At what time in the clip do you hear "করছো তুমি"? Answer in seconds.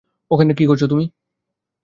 0.65-1.05